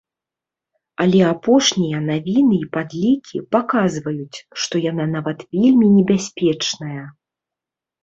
[1.03, 7.03] Але апошнія навіны і падлікі паказваюць, што яна нават вельмі небяспечная.